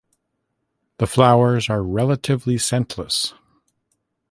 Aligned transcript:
The 0.97 1.05
flowers 1.05 1.69
are 1.69 1.83
relatively 1.83 2.57
scentless. 2.57 3.35